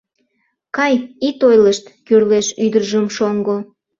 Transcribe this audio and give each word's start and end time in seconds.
—Кай, 0.75 0.93
ит 1.27 1.39
ойлышт!— 1.47 1.83
кӱрлеш 2.05 2.47
ӱдыржым 2.65 3.05
шоҥго. 3.15 3.57